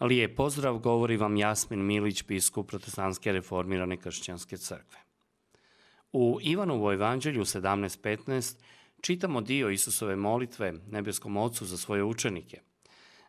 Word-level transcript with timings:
Lijep 0.00 0.36
pozdrav, 0.36 0.78
govori 0.78 1.16
vam 1.16 1.36
Jasmin 1.36 1.86
Milić, 1.86 2.24
biskup 2.26 2.68
protestantske 2.68 3.32
reformirane 3.32 3.96
kršćanske 3.96 4.56
crkve. 4.56 4.98
U 6.12 6.38
Ivanovu 6.42 6.92
evanđelju 6.92 7.44
17.15 7.44 8.56
čitamo 9.00 9.40
dio 9.40 9.70
Isusove 9.70 10.16
molitve 10.16 10.72
nebeskom 10.90 11.36
Ocu 11.36 11.66
za 11.66 11.76
svoje 11.76 12.04
učenike. 12.04 12.60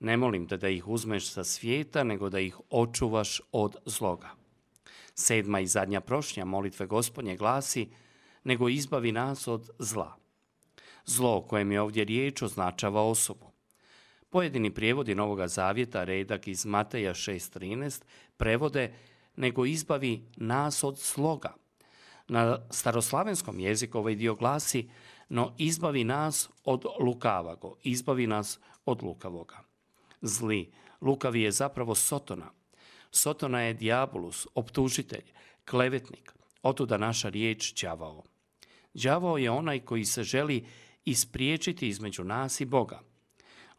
Ne 0.00 0.16
molim 0.16 0.48
te 0.48 0.56
da 0.56 0.68
ih 0.68 0.88
uzmeš 0.88 1.32
sa 1.32 1.44
svijeta, 1.44 2.04
nego 2.04 2.28
da 2.28 2.40
ih 2.40 2.56
očuvaš 2.70 3.40
od 3.52 3.76
zloga. 3.84 4.30
Sedma 5.14 5.60
i 5.60 5.66
zadnja 5.66 6.00
prošnja 6.00 6.44
molitve 6.44 6.86
gospodnje 6.86 7.36
glasi, 7.36 7.88
nego 8.44 8.68
izbavi 8.68 9.12
nas 9.12 9.48
od 9.48 9.70
zla. 9.78 10.16
Zlo 11.06 11.36
o 11.36 11.42
kojem 11.42 11.72
je 11.72 11.80
ovdje 11.80 12.04
riječ 12.04 12.42
označava 12.42 13.02
osobu. 13.02 13.49
Pojedini 14.30 14.70
prijevodi 14.70 15.14
Novoga 15.14 15.48
Zavjeta, 15.48 16.04
redak 16.04 16.48
iz 16.48 16.66
Mateja 16.66 17.14
6.13, 17.14 18.02
prevode 18.36 18.94
nego 19.36 19.66
izbavi 19.66 20.22
nas 20.36 20.84
od 20.84 20.98
sloga. 20.98 21.54
Na 22.28 22.58
staroslavenskom 22.70 23.60
jeziku 23.60 23.98
ovaj 23.98 24.14
dio 24.14 24.34
glasi 24.34 24.88
no 25.28 25.54
izbavi 25.58 26.04
nas 26.04 26.48
od 26.64 26.84
lukavago, 27.00 27.76
izbavi 27.82 28.26
nas 28.26 28.58
od 28.86 29.02
lukavoga. 29.02 29.64
Zli, 30.22 30.72
lukavi 31.00 31.42
je 31.42 31.50
zapravo 31.52 31.94
Sotona. 31.94 32.50
Sotona 33.10 33.60
je 33.60 33.74
diabolus, 33.74 34.46
optužitelj, 34.54 35.24
klevetnik, 35.70 36.32
otuda 36.62 36.96
naša 36.96 37.28
riječ 37.28 37.82
đavao. 37.82 38.22
Đavao 38.94 39.38
je 39.38 39.50
onaj 39.50 39.80
koji 39.80 40.04
se 40.04 40.22
želi 40.22 40.66
ispriječiti 41.04 41.88
između 41.88 42.24
nas 42.24 42.60
i 42.60 42.64
Boga. 42.64 43.00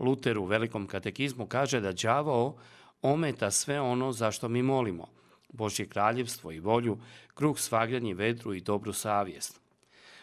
Luter 0.00 0.38
u 0.38 0.44
velikom 0.44 0.86
katekizmu 0.86 1.46
kaže 1.46 1.80
da 1.80 1.92
đavao 1.92 2.56
ometa 3.02 3.50
sve 3.50 3.80
ono 3.80 4.12
za 4.12 4.30
što 4.30 4.48
mi 4.48 4.62
molimo, 4.62 5.06
Božje 5.48 5.86
kraljevstvo 5.88 6.52
i 6.52 6.60
volju, 6.60 6.98
kruh 7.34 7.58
svagljanje 7.58 8.14
vedru 8.14 8.54
i 8.54 8.60
dobru 8.60 8.92
savjest. 8.92 9.60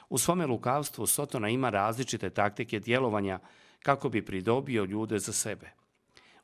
U 0.10 0.18
svome 0.18 0.46
lukavstvu 0.46 1.08
Sotona 1.08 1.50
ima 1.50 1.70
različite 1.70 2.30
taktike 2.30 2.80
djelovanja 2.80 3.40
kako 3.84 4.10
bi 4.10 4.26
pridobio 4.26 4.84
ljude 4.84 5.20
za 5.20 5.34
sebe. 5.34 5.72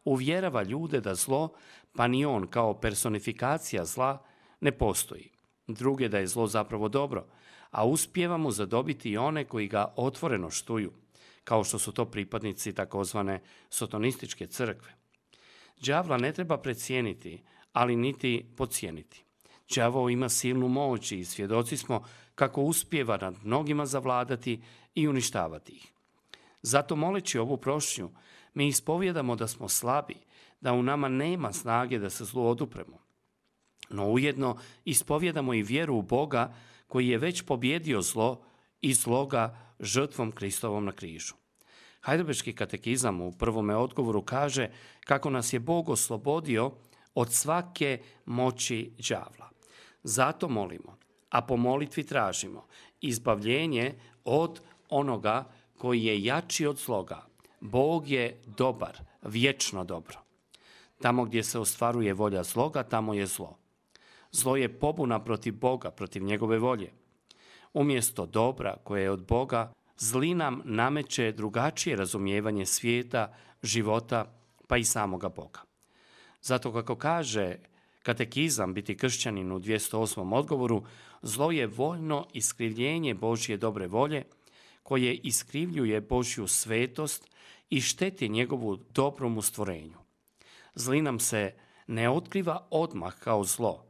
Uvjerava 0.06 0.64
ljude 0.64 1.02
da 1.02 1.16
zlo, 1.16 1.50
pa 1.96 2.08
ni 2.08 2.26
on 2.26 2.48
kao 2.48 2.74
personifikacija 2.74 3.86
zla, 3.86 4.26
ne 4.60 4.72
postoji. 4.72 5.30
Druge 5.68 6.10
da 6.10 6.18
je 6.18 6.28
zlo 6.28 6.48
zapravo 6.48 6.90
dobro, 6.90 7.26
a 7.72 7.86
uspijeva 7.86 8.38
mu 8.38 8.52
zadobiti 8.52 9.10
i 9.10 9.18
one 9.18 9.46
koji 9.46 9.68
ga 9.68 9.94
otvoreno 9.96 10.50
štuju– 10.50 10.92
kao 11.44 11.64
što 11.64 11.80
su 11.80 11.92
to 11.92 12.06
pripadnici 12.06 12.74
takozvane 12.74 13.42
sotonističke 13.70 14.48
crkve. 14.48 14.94
Đavla 15.82 16.18
ne 16.18 16.34
treba 16.34 16.58
precijeniti, 16.58 17.44
ali 17.74 17.96
niti 17.96 18.46
pocijeniti. 18.58 19.24
Đavo 19.76 20.10
ima 20.10 20.30
silnu 20.30 20.68
moć 20.68 21.12
i 21.12 21.26
svjedoci 21.26 21.78
smo 21.78 22.04
kako 22.36 22.62
uspjeva 22.62 23.18
nad 23.18 23.36
mnogima 23.44 23.86
zavladati 23.86 24.62
i 24.96 25.08
uništavati 25.08 25.74
ih. 25.74 25.94
Zato 26.62 26.96
moleći 26.96 27.40
ovu 27.40 27.58
prošnju, 27.58 28.12
mi 28.54 28.68
ispovjedamo 28.68 29.36
da 29.36 29.48
smo 29.48 29.70
slabi, 29.70 30.16
da 30.62 30.74
u 30.74 30.84
nama 30.84 31.08
nema 31.08 31.54
snage 31.54 32.00
da 32.00 32.10
se 32.10 32.26
zlu 32.26 32.48
odupremo. 32.48 32.98
No 33.90 34.08
ujedno 34.08 34.58
ispovjedamo 34.86 35.54
i 35.54 35.64
vjeru 35.64 35.96
u 35.96 36.02
Boga 36.02 36.54
koji 36.88 37.08
je 37.08 37.18
već 37.18 37.42
pobjedio 37.42 38.02
zlo 38.02 38.42
i 38.82 38.94
zloga 38.94 39.73
žrtvom 39.84 40.32
Kristovom 40.32 40.86
na 40.86 40.92
križu. 40.92 41.34
Hajdelbečki 42.02 42.54
katekizam 42.54 43.22
u 43.22 43.32
prvome 43.32 43.76
odgovoru 43.76 44.22
kaže 44.22 44.70
kako 45.06 45.30
nas 45.30 45.54
je 45.54 45.60
Bog 45.60 45.90
oslobodio 45.90 46.72
od 47.16 47.34
svake 47.34 48.02
moći 48.26 48.92
đavla. 49.10 49.50
Zato 50.04 50.50
molimo, 50.50 50.98
a 51.30 51.42
po 51.42 51.58
molitvi 51.58 52.04
tražimo 52.04 52.66
izbavljenje 53.02 53.94
od 54.26 54.62
onoga 54.90 55.46
koji 55.78 56.04
je 56.04 56.24
jači 56.24 56.66
od 56.66 56.78
zloga. 56.78 57.26
Bog 57.60 58.10
je 58.10 58.42
dobar, 58.46 58.98
vječno 59.22 59.84
dobro. 59.84 60.20
Tamo 61.02 61.26
gdje 61.26 61.44
se 61.44 61.60
ostvaruje 61.60 62.14
volja 62.14 62.44
zloga, 62.44 62.84
tamo 62.84 63.14
je 63.14 63.26
zlo. 63.26 63.58
Zlo 64.32 64.56
je 64.56 64.80
pobuna 64.80 65.24
protiv 65.24 65.54
Boga, 65.60 65.92
protiv 65.92 66.24
njegove 66.24 66.60
volje. 66.60 66.92
Umjesto 67.74 68.26
dobra 68.26 68.76
koje 68.84 69.02
je 69.02 69.12
od 69.12 69.26
Boga, 69.28 69.74
zli 69.98 70.34
nam 70.34 70.62
nameće 70.66 71.32
drugačije 71.32 71.96
razumijevanje 71.96 72.66
svijeta, 72.66 73.34
života, 73.64 74.26
pa 74.68 74.78
i 74.78 74.84
samoga 74.84 75.30
Boga. 75.30 75.60
Zato 76.42 76.74
kako 76.74 76.96
kaže 76.96 77.56
katekizam 78.04 78.74
biti 78.74 78.98
kršćanin 78.98 79.52
u 79.52 79.60
208. 79.60 80.34
odgovoru, 80.34 80.84
zlo 81.22 81.52
je 81.52 81.68
voljno 81.68 82.28
iskrivljenje 82.34 83.14
Božje 83.14 83.58
dobre 83.58 83.88
volje, 83.88 84.24
koje 84.84 85.16
iskrivljuje 85.16 86.02
Božju 86.02 86.48
svetost 86.48 87.30
i 87.70 87.82
šteti 87.82 88.30
njegovu 88.30 88.76
dobromu 88.76 89.42
stvorenju. 89.42 89.98
Zli 90.76 91.02
nam 91.02 91.20
se 91.20 91.54
ne 91.88 92.10
otkriva 92.10 92.68
odmah 92.70 93.20
kao 93.20 93.44
zlo, 93.44 93.86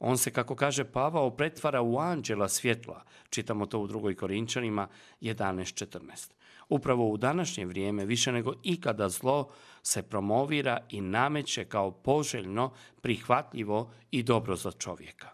on 0.00 0.18
se, 0.18 0.30
kako 0.30 0.54
kaže 0.56 0.84
Pavao, 0.84 1.30
pretvara 1.30 1.82
u 1.82 1.98
anđela 1.98 2.48
svjetla. 2.48 3.02
Čitamo 3.30 3.66
to 3.66 3.78
u 3.78 3.86
drugoj 3.86 4.14
Korinčanima 4.14 4.88
11.14. 5.20 6.30
Upravo 6.68 7.08
u 7.08 7.16
današnje 7.16 7.66
vrijeme 7.66 8.04
više 8.04 8.32
nego 8.32 8.52
ikada 8.62 9.08
zlo 9.08 9.50
se 9.82 10.02
promovira 10.02 10.78
i 10.88 11.00
nameće 11.00 11.64
kao 11.64 11.90
poželjno, 11.90 12.72
prihvatljivo 13.00 13.90
i 14.10 14.22
dobro 14.22 14.56
za 14.56 14.72
čovjeka. 14.72 15.28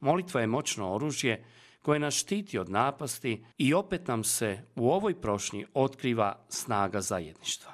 Molitva 0.00 0.40
je 0.40 0.46
moćno 0.46 0.94
oružje 0.94 1.44
koje 1.82 1.98
nas 1.98 2.14
štiti 2.14 2.58
od 2.58 2.70
napasti 2.70 3.44
i 3.58 3.74
opet 3.74 4.06
nam 4.06 4.24
se 4.24 4.58
u 4.76 4.90
ovoj 4.90 5.20
prošnji 5.20 5.66
otkriva 5.74 6.44
snaga 6.48 7.00
zajedništva. 7.00 7.72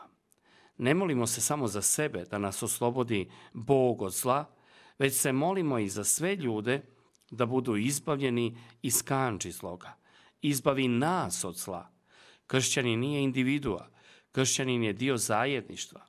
Ne 0.78 0.94
molimo 0.94 1.26
se 1.26 1.40
samo 1.40 1.66
za 1.66 1.82
sebe 1.82 2.24
da 2.24 2.38
nas 2.38 2.62
oslobodi 2.62 3.30
Bog 3.52 4.02
od 4.02 4.12
zla, 4.12 4.57
već 4.98 5.14
se 5.14 5.32
molimo 5.32 5.78
i 5.78 5.88
za 5.88 6.04
sve 6.04 6.36
ljude 6.36 6.82
da 7.30 7.46
budu 7.46 7.76
izbavljeni 7.76 8.56
iz 8.82 9.02
kanči 9.02 9.50
zloga. 9.50 9.94
Izbavi 10.42 10.88
nas 10.88 11.44
od 11.44 11.56
zla. 11.56 11.90
Kršćanin 12.46 13.00
nije 13.00 13.22
individua, 13.22 13.88
kršćanin 14.32 14.82
je 14.82 14.92
dio 14.92 15.16
zajedništva. 15.16 16.00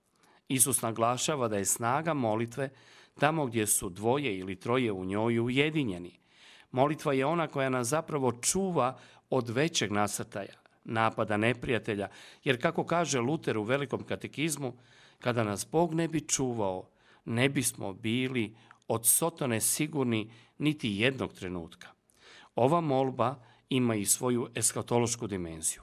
Isus 0.48 0.82
naglašava 0.82 1.48
da 1.48 1.58
je 1.58 1.66
snaga 1.66 2.14
molitve 2.14 2.70
tamo 3.20 3.46
gdje 3.46 3.68
su 3.68 3.90
dvoje 3.90 4.38
ili 4.38 4.56
troje 4.56 4.92
u 4.92 5.06
njoj 5.06 5.40
ujedinjeni. 5.40 6.20
Molitva 6.72 7.14
je 7.14 7.26
ona 7.26 7.48
koja 7.48 7.70
nas 7.70 7.88
zapravo 7.88 8.32
čuva 8.32 8.98
od 9.30 9.50
većeg 9.50 9.92
nasrtaja, 9.92 10.54
napada 10.84 11.38
neprijatelja, 11.38 12.10
jer 12.44 12.62
kako 12.62 12.84
kaže 12.84 13.20
Luter 13.20 13.58
u 13.58 13.64
velikom 13.64 14.04
katekizmu, 14.04 14.74
kada 15.20 15.44
nas 15.44 15.68
Bog 15.72 15.94
ne 15.94 16.08
bi 16.08 16.28
čuvao, 16.28 16.90
ne 17.26 17.50
bismo 17.50 17.94
bili 17.94 18.56
od 18.90 19.08
Sotone 19.08 19.62
sigurni 19.62 20.32
niti 20.58 20.90
jednog 20.90 21.34
trenutka. 21.34 21.88
Ova 22.56 22.82
molba 22.82 23.36
ima 23.70 23.96
i 23.96 24.06
svoju 24.06 24.48
eskatološku 24.56 25.28
dimenziju. 25.28 25.82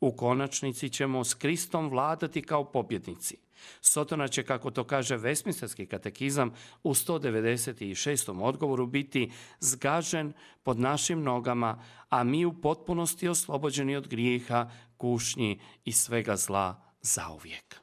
U 0.00 0.16
konačnici 0.16 0.90
ćemo 0.90 1.24
s 1.24 1.34
Kristom 1.34 1.88
vladati 1.88 2.42
kao 2.42 2.64
pobjednici. 2.64 3.36
Sotona 3.80 4.28
će, 4.28 4.42
kako 4.42 4.70
to 4.70 4.84
kaže 4.84 5.16
Vesmistarski 5.16 5.86
katekizam, 5.86 6.52
u 6.82 6.94
196. 6.94 8.42
odgovoru 8.42 8.86
biti 8.86 9.30
zgažen 9.60 10.32
pod 10.62 10.78
našim 10.78 11.22
nogama, 11.22 11.82
a 12.08 12.24
mi 12.24 12.44
u 12.44 12.60
potpunosti 12.60 13.28
oslobođeni 13.28 13.96
od 13.96 14.08
grijeha, 14.08 14.70
kušnji 14.96 15.60
i 15.84 15.92
svega 15.92 16.36
zla 16.36 16.82
zauvijek. 17.02 17.81